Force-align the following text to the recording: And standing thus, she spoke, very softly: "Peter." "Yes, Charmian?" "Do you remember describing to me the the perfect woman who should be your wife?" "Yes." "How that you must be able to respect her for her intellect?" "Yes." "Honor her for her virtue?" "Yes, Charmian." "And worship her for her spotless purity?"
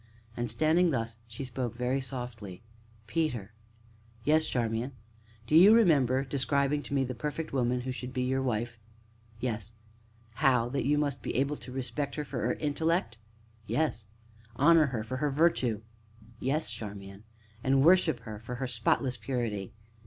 And 0.35 0.49
standing 0.49 0.89
thus, 0.89 1.17
she 1.27 1.43
spoke, 1.43 1.75
very 1.77 2.01
softly: 2.01 2.63
"Peter." 3.05 3.53
"Yes, 4.23 4.49
Charmian?" 4.49 4.93
"Do 5.45 5.55
you 5.55 5.75
remember 5.75 6.23
describing 6.23 6.81
to 6.81 6.95
me 6.95 7.03
the 7.03 7.09
the 7.09 7.19
perfect 7.19 7.53
woman 7.53 7.81
who 7.81 7.91
should 7.91 8.11
be 8.11 8.23
your 8.23 8.41
wife?" 8.41 8.79
"Yes." 9.39 9.73
"How 10.41 10.69
that 10.69 10.87
you 10.87 10.97
must 10.97 11.21
be 11.21 11.35
able 11.35 11.57
to 11.57 11.71
respect 11.71 12.15
her 12.15 12.25
for 12.25 12.39
her 12.39 12.55
intellect?" 12.55 13.19
"Yes." 13.67 14.07
"Honor 14.55 14.87
her 14.87 15.03
for 15.03 15.17
her 15.17 15.29
virtue?" 15.29 15.83
"Yes, 16.39 16.71
Charmian." 16.71 17.23
"And 17.63 17.85
worship 17.85 18.21
her 18.21 18.39
for 18.39 18.55
her 18.55 18.65
spotless 18.65 19.17
purity?" 19.17 19.71